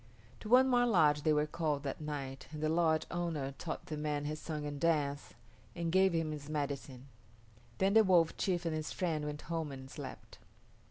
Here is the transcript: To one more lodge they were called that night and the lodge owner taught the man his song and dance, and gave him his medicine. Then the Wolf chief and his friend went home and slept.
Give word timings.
To 0.39 0.49
one 0.49 0.67
more 0.67 0.87
lodge 0.87 1.21
they 1.21 1.31
were 1.31 1.45
called 1.45 1.83
that 1.83 2.01
night 2.01 2.47
and 2.51 2.63
the 2.63 2.69
lodge 2.69 3.05
owner 3.11 3.53
taught 3.59 3.85
the 3.85 3.95
man 3.97 4.25
his 4.25 4.39
song 4.41 4.65
and 4.65 4.81
dance, 4.81 5.35
and 5.75 5.91
gave 5.91 6.11
him 6.13 6.31
his 6.31 6.49
medicine. 6.49 7.07
Then 7.77 7.93
the 7.93 8.03
Wolf 8.03 8.35
chief 8.35 8.65
and 8.65 8.73
his 8.73 8.91
friend 8.91 9.23
went 9.25 9.43
home 9.43 9.71
and 9.71 9.87
slept. 9.91 10.39